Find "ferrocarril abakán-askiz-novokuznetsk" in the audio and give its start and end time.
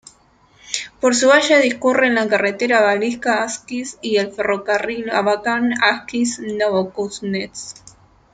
4.33-7.75